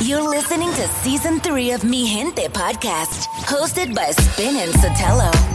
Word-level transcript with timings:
You're 0.00 0.28
listening 0.28 0.70
to 0.72 0.88
season 1.02 1.40
three 1.40 1.70
of 1.70 1.84
Mi 1.84 2.06
Gente 2.06 2.48
podcast, 2.48 3.26
hosted 3.46 3.94
by 3.94 4.10
Spin 4.10 4.56
and 4.56 4.72
Sotelo. 4.72 5.53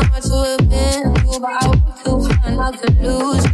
know 0.00 0.08
what 0.10 0.24
you 0.24 0.42
have 0.42 0.68
been 0.70 1.14
through, 1.16 1.40
but 1.40 1.62
I 1.62 1.68
work 1.68 2.04
too 2.04 2.20
hard 2.34 2.54
not 2.56 2.78
to 2.82 2.92
lose. 3.02 3.49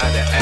Ada. 0.00 0.39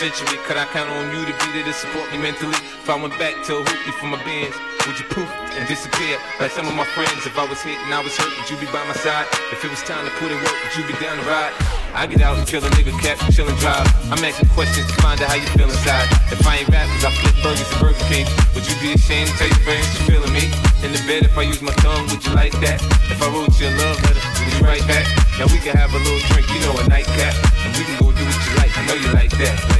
Century. 0.00 0.42
Could 0.42 0.56
I 0.56 0.66
count 0.74 0.90
on 0.90 1.14
you 1.14 1.22
to 1.22 1.34
be 1.44 1.46
there 1.54 1.62
to 1.62 1.76
support 1.76 2.10
me 2.10 2.18
mentally? 2.18 2.58
If 2.82 2.90
I 2.90 2.98
went 2.98 3.14
back 3.14 3.38
to 3.46 3.58
a 3.58 3.62
hoopty 3.62 3.92
for 4.00 4.10
my 4.10 4.18
bands, 4.26 4.58
would 4.88 4.98
you 4.98 5.06
poof 5.06 5.30
and 5.54 5.62
disappear? 5.70 6.18
Like 6.42 6.50
some 6.50 6.66
of 6.66 6.74
my 6.74 6.88
friends, 6.98 7.30
if 7.30 7.38
I 7.38 7.46
was 7.46 7.62
hit 7.62 7.78
and 7.86 7.94
I 7.94 8.02
was 8.02 8.16
hurt, 8.18 8.32
would 8.34 8.50
you 8.50 8.58
be 8.58 8.66
by 8.74 8.82
my 8.90 8.96
side? 8.98 9.30
If 9.54 9.62
it 9.62 9.70
was 9.70 9.86
time 9.86 10.02
to 10.02 10.12
put 10.18 10.34
in 10.34 10.38
work, 10.42 10.56
would 10.66 10.74
you 10.74 10.82
be 10.88 10.98
down 10.98 11.14
to 11.14 11.24
ride? 11.30 11.54
I 11.94 12.10
get 12.10 12.26
out 12.26 12.38
and 12.40 12.48
kill 12.48 12.64
a 12.64 12.70
nigga, 12.74 12.90
cap, 12.98 13.22
chill 13.30 13.46
and 13.46 13.58
drive. 13.62 13.86
I'm 14.10 14.18
asking 14.18 14.50
questions 14.50 14.90
to 14.90 14.96
find 14.98 15.20
out 15.22 15.30
how 15.30 15.38
you 15.38 15.46
feel 15.54 15.70
inside. 15.70 16.10
If 16.34 16.42
I 16.42 16.64
ain't 16.64 16.68
rap, 16.74 16.90
cause 16.98 17.06
I 17.06 17.12
flip 17.22 17.36
burgers 17.44 17.70
at 17.70 17.78
Burger 17.78 18.06
King. 18.10 18.26
Would 18.58 18.66
you 18.66 18.74
be 18.82 18.98
ashamed 18.98 19.30
to 19.30 19.36
tell 19.36 19.52
your 19.52 19.62
friends 19.62 19.86
you 19.94 20.00
feeling 20.10 20.34
me? 20.34 20.50
In 20.80 20.90
the 20.90 21.02
bed, 21.06 21.28
if 21.28 21.36
I 21.36 21.44
use 21.46 21.62
my 21.62 21.76
tongue, 21.84 22.08
would 22.10 22.24
you 22.24 22.32
like 22.34 22.56
that? 22.64 22.82
If 23.12 23.20
I 23.20 23.28
wrote 23.30 23.54
you 23.60 23.68
a 23.68 23.72
love 23.78 24.00
letter, 24.00 24.22
would 24.42 24.48
you 24.48 24.64
Now 25.40 25.46
we 25.46 25.58
can 25.58 25.74
have 25.74 25.94
a 25.94 25.96
little 25.96 26.18
drink, 26.28 26.46
you 26.52 26.60
know, 26.60 26.76
a 26.76 26.86
nightcap. 26.86 27.34
And 27.64 27.74
we 27.74 27.84
can 27.84 27.96
go 27.98 28.12
do 28.12 28.24
what 28.26 28.46
you 28.46 28.56
like, 28.56 28.76
I 28.76 28.86
know 28.86 28.92
you 28.92 29.10
like 29.14 29.30
that. 29.38 29.79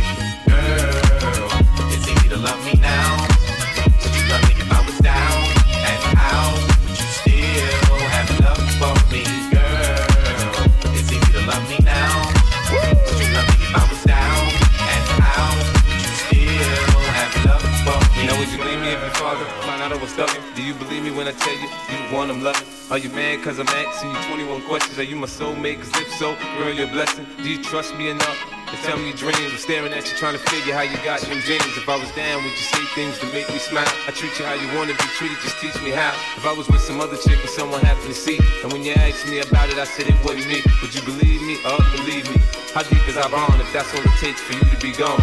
You 23.03 23.11
mad 23.11 23.43
cause 23.43 23.59
I'm 23.59 23.69
asking 23.69 24.11
you 24.11 24.23
21 24.29 24.63
questions? 24.63 24.99
Are 24.99 25.03
you 25.03 25.17
my 25.17 25.27
soulmate? 25.27 25.79
Cause 25.79 25.91
if 26.01 26.09
so, 26.15 26.37
girl, 26.59 26.73
you're 26.73 26.89
a 26.89 26.93
blessing. 26.93 27.27
Do 27.37 27.49
you 27.49 27.63
trust 27.63 27.95
me 27.97 28.11
enough? 28.11 28.39
to 28.71 28.77
tell 28.87 28.97
me 28.97 29.11
your 29.11 29.19
dreams. 29.19 29.51
I'm 29.51 29.59
staring 29.59 29.93
at 29.93 30.07
you 30.07 30.17
trying 30.17 30.39
to 30.39 30.45
figure 30.47 30.73
how 30.75 30.87
you 30.87 30.95
got 31.03 31.21
them 31.21 31.41
dreams. 31.43 31.67
If 31.75 31.89
I 31.89 31.99
was 31.99 32.11
down, 32.15 32.43
would 32.43 32.55
you 32.55 32.67
say 32.71 32.85
things 32.95 33.19
to 33.19 33.27
make 33.35 33.49
me 33.51 33.59
smile? 33.59 33.89
I 34.07 34.15
treat 34.15 34.39
you 34.39 34.45
how 34.47 34.55
you 34.55 34.71
wanna 34.79 34.95
be 34.95 35.09
treated, 35.19 35.39
just 35.43 35.59
teach 35.59 35.75
me 35.83 35.91
how. 35.91 36.15
If 36.39 36.47
I 36.47 36.53
was 36.53 36.69
with 36.69 36.81
some 36.81 37.01
other 37.01 37.17
chick 37.17 37.39
and 37.41 37.51
someone 37.51 37.81
happened 37.83 38.15
to 38.15 38.15
see, 38.15 38.39
and 38.63 38.73
when 38.73 38.85
you 38.85 38.95
asked 38.95 39.27
me 39.27 39.41
about 39.41 39.69
it, 39.71 39.79
I 39.79 39.85
said 39.85 40.07
it 40.07 40.15
wasn't 40.23 40.47
me. 40.47 40.63
Would 40.83 40.95
you 40.95 41.03
believe 41.03 41.43
me 41.43 41.59
or 41.67 41.83
believe 41.99 42.31
me? 42.31 42.39
How 42.71 42.83
deep 42.87 43.03
is 43.09 43.17
our 43.17 43.29
bond 43.29 43.61
if 43.61 43.73
that's 43.73 43.91
all 43.91 44.07
it 44.07 44.19
takes 44.23 44.41
for 44.41 44.55
you 44.55 44.63
to 44.71 44.79
be 44.79 44.93
gone? 44.95 45.19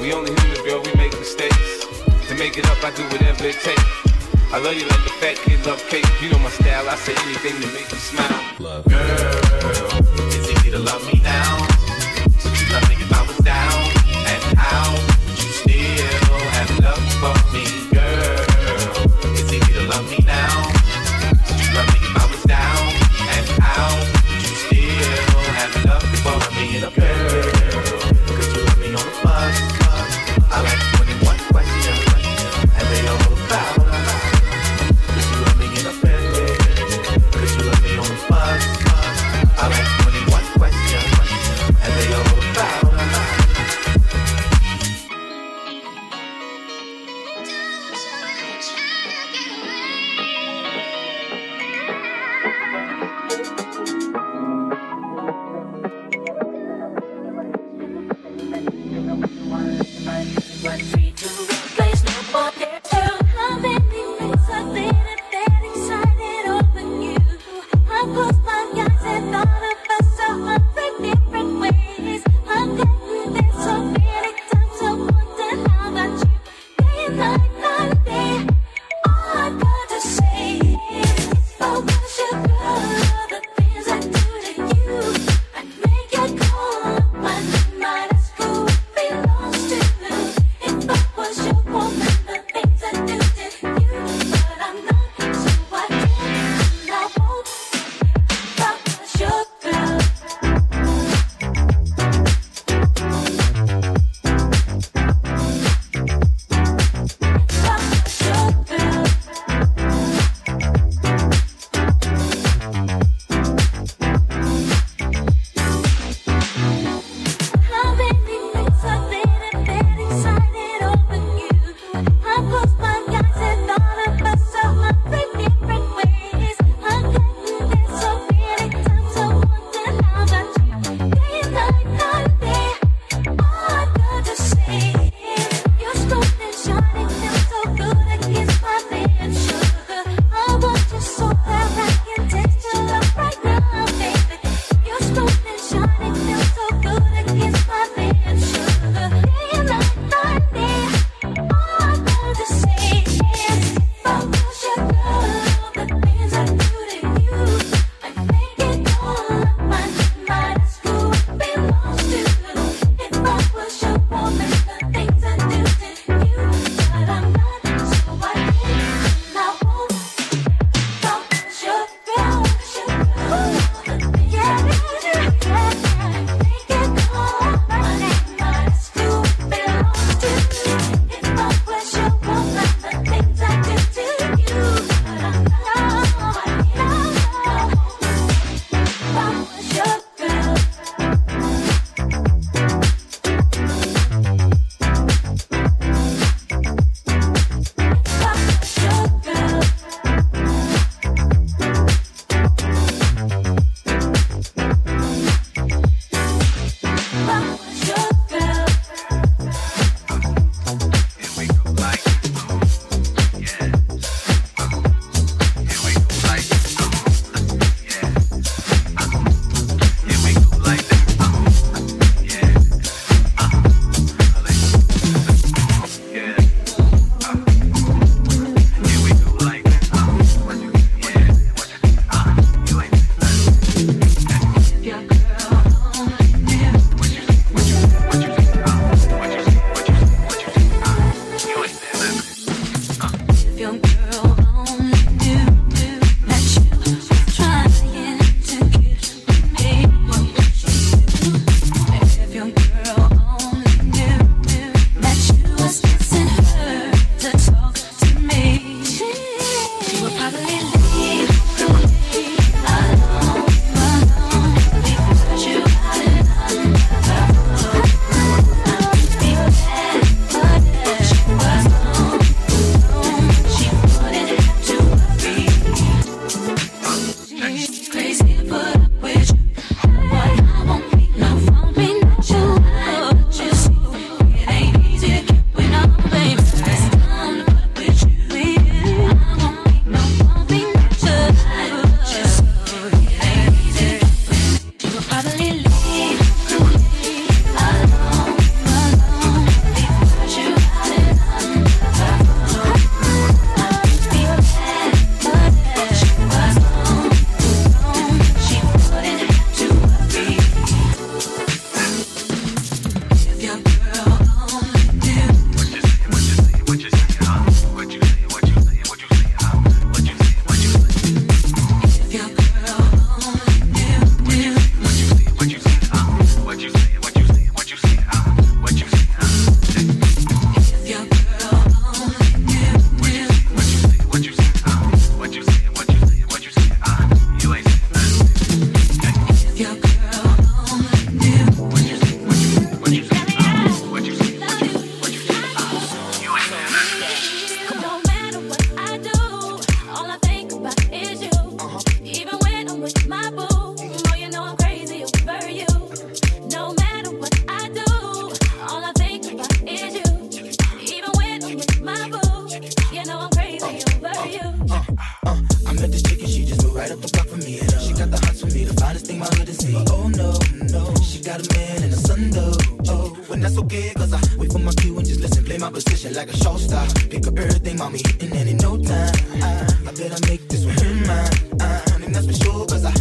We 0.00 0.12
only 0.12 0.36
humans, 0.36 0.60
girl, 0.60 0.84
we 0.84 0.92
make 1.00 1.16
mistakes. 1.16 1.88
To 2.28 2.34
make 2.36 2.58
it 2.58 2.66
up, 2.68 2.84
I 2.84 2.92
do 2.92 3.04
whatever 3.08 3.48
it 3.48 3.56
takes. 3.64 4.05
I 4.52 4.58
love 4.58 4.74
you 4.74 4.86
like 4.86 5.02
the 5.04 5.10
fat 5.20 5.36
kid 5.44 5.66
love 5.66 5.82
cake. 5.88 6.06
You 6.22 6.30
know 6.30 6.38
my 6.38 6.50
style, 6.50 6.88
I 6.88 6.94
say 6.96 7.14
anything 7.26 7.60
to 7.60 7.66
make 7.74 7.90
you 7.90 7.98
smile. 7.98 8.54
Love. 8.60 8.84
Girl, 8.86 8.98
it's 10.34 10.48
easy 10.48 10.70
to 10.70 10.78
love 10.78 11.04
me 11.06 11.15
Bye. 58.36 58.65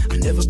Turn 0.09 0.19
that 0.19 0.44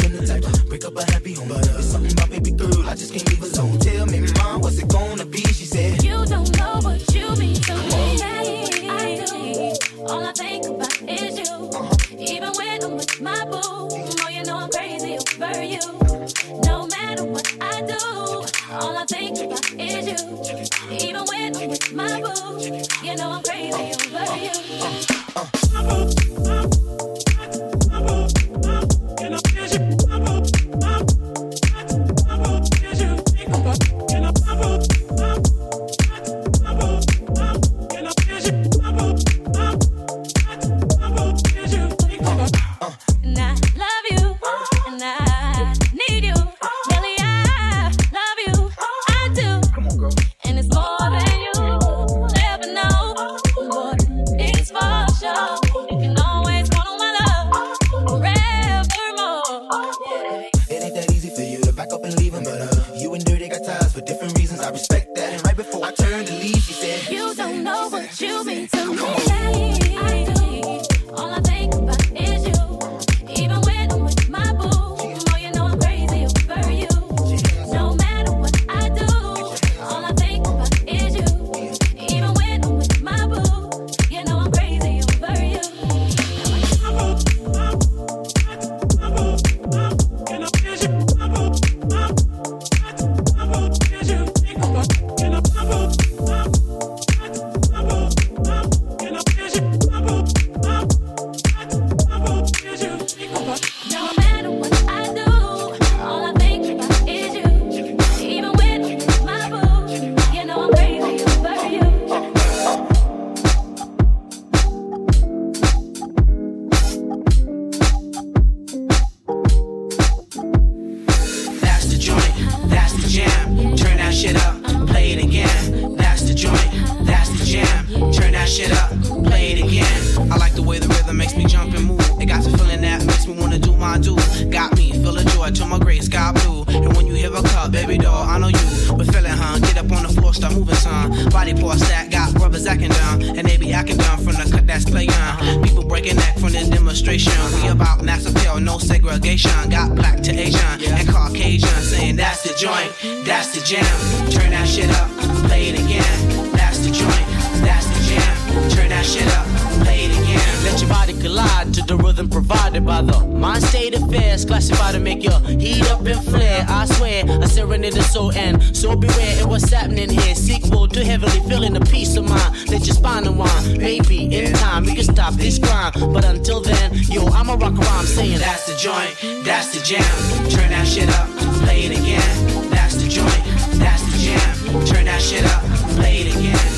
provided 162.48 162.86
by 162.86 163.02
the 163.02 163.20
mind 163.26 163.64
state 163.64 163.96
affairs. 163.96 164.46
Classified 164.46 164.94
to 164.94 165.00
make 165.00 165.24
your 165.24 165.40
heat 165.42 165.90
up 165.92 166.06
and 166.06 166.24
flare. 166.24 166.66
I 166.68 166.86
swear, 166.86 167.24
a 167.42 167.48
serenade 167.48 167.94
the 167.94 168.04
soul 168.04 168.32
and 168.34 168.62
so 168.76 168.96
beware 168.96 169.44
of 169.44 169.50
what's 169.50 169.70
happening 169.72 170.10
here. 170.10 170.36
Sequel 170.36 170.88
to 170.90 171.04
heavily 171.04 171.40
feeling 171.50 171.74
the 171.74 171.82
peace 171.82 172.16
of 172.18 172.28
mind. 172.28 172.70
Let 172.70 172.86
your 172.86 172.96
spine 172.96 173.26
unwind. 173.26 173.78
Maybe 173.78 174.36
in 174.36 174.54
time 174.54 174.86
we 174.86 174.96
can 174.96 175.04
stop 175.04 175.34
this 175.34 175.60
crime. 175.60 175.94
But 176.14 176.26
until 176.26 176.62
then, 176.62 176.94
yo, 176.94 177.26
I'ma 177.28 177.54
rock 177.54 177.78
around 177.78 178.06
saying 178.06 178.40
that's 178.40 178.66
the 178.68 178.78
joint, 178.78 179.44
that's 179.44 179.76
the 179.76 179.84
jam. 179.84 180.04
Turn 180.50 180.70
that 180.70 180.88
shit 180.88 181.10
up, 181.10 181.28
play 181.64 181.86
it 181.86 181.98
again. 181.98 182.70
That's 182.70 182.96
the 182.96 183.10
joint, 183.10 183.44
that's 183.80 184.04
the 184.04 184.18
jam. 184.18 184.86
Turn 184.86 185.06
that 185.06 185.22
shit 185.22 185.46
up, 185.46 185.64
play 185.96 186.22
it 186.22 186.36
again. 186.36 186.75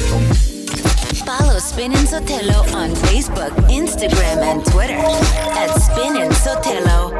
Follow 1.27 1.59
Spinnin' 1.59 2.07
Sotelo 2.07 2.63
on 2.73 2.91
Facebook, 2.91 3.51
Instagram, 3.67 4.37
and 4.43 4.63
Twitter 4.65 4.93
at 4.95 5.67
Spinnin' 5.75 6.31
Sotelo. 6.31 7.11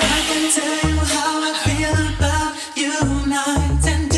I 0.00 0.22
can 0.28 0.44
tell 0.50 0.88
you 0.88 0.96
how 0.96 1.42
I 1.42 1.52
feel 1.62 1.92
about 2.16 2.52
you 2.74 2.96
night 3.28 3.86
and 3.86 4.12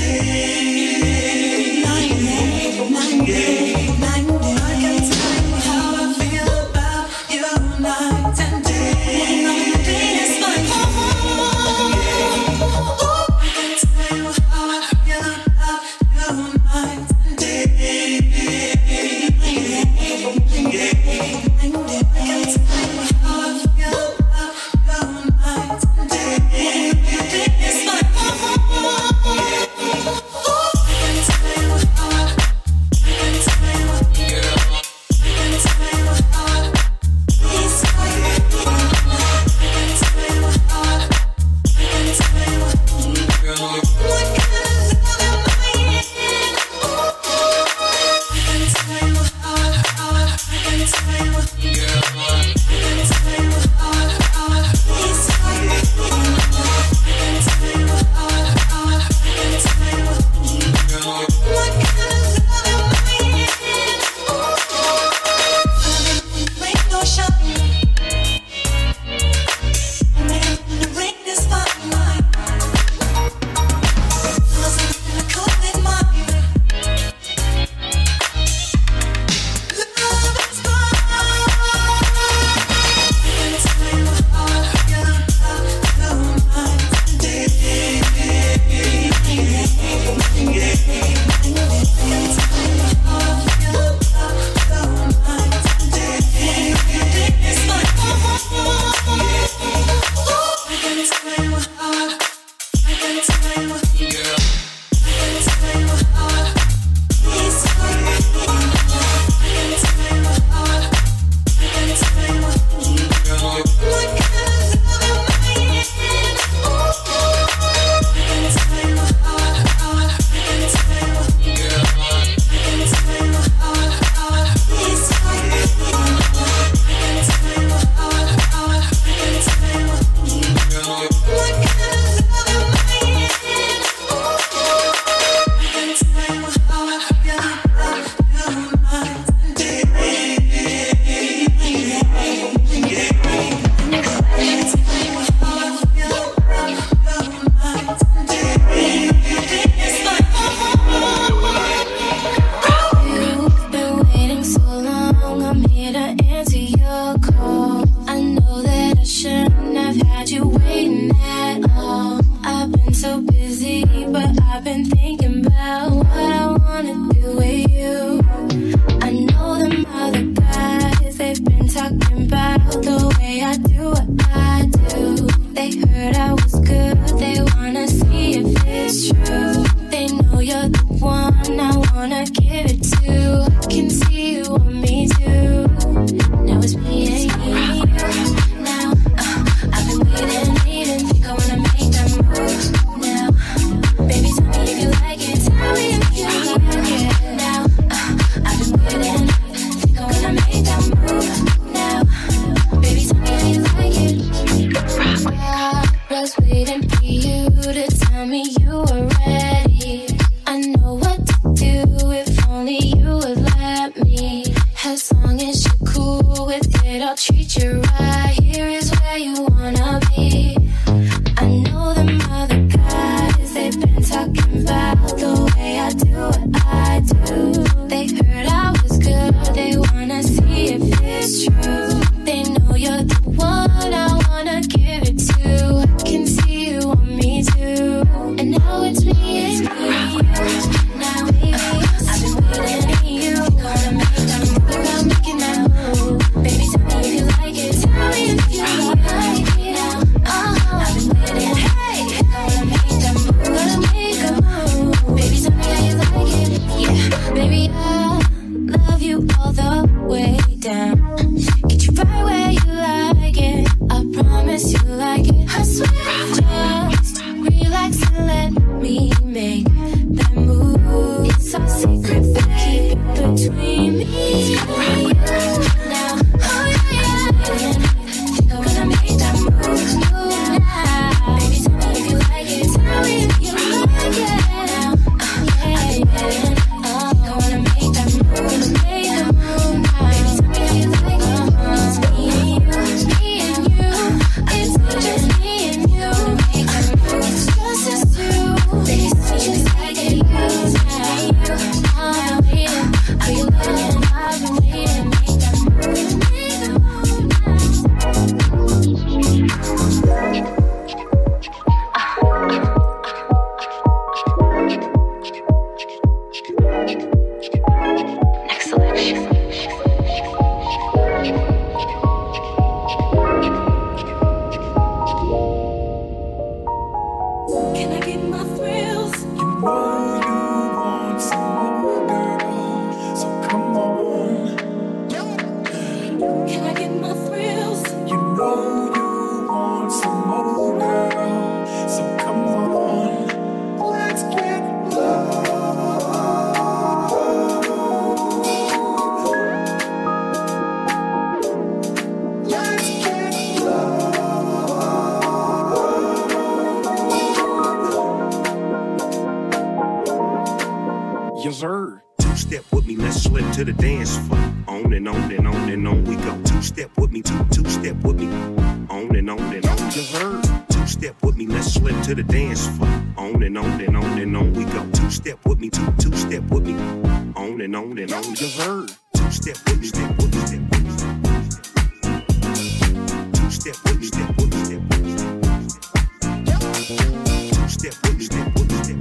step, 387.85 388.21
step, 388.21 388.49
step, 388.57 388.79
step. 388.83 388.99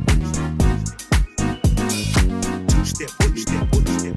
Two 2.68 2.84
step, 2.86 3.10
step, 3.38 3.68
step. 3.88 4.16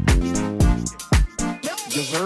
Dessert. 1.91 2.26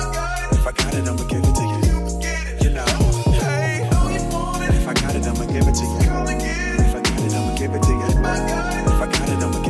If 0.00 0.66
I 0.66 0.72
got 0.72 0.94
it, 0.94 1.08
I'ma 1.08 1.24
give 1.24 1.44
it 1.44 1.54
to 1.54 1.62
you. 1.62 1.78
You 2.64 2.70
know. 2.74 2.84
Hey, 3.40 3.88
If 4.76 4.88
I 4.88 4.94
got 4.94 5.14
it, 5.14 5.26
I'ma 5.26 5.44
give 5.46 5.68
it 5.68 5.74
to 5.74 5.84
you. 5.84 5.98
If 5.98 6.94
I 6.94 7.00
got 7.02 7.20
it, 7.20 7.34
I'ma 7.34 7.56
give 7.56 7.74
it 7.74 7.82
to 7.82 7.90
you. 7.90 8.06
If 8.06 9.02
I 9.02 9.06
got 9.06 9.28
it, 9.28 9.42
I'ma 9.42 9.58
give 9.60 9.62
it 9.62 9.64
to 9.64 9.69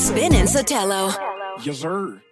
Spin 0.00 0.34
in 0.34 0.46
Sotelo. 0.46 1.14
Yes, 1.62 1.80
sir. 1.80 2.22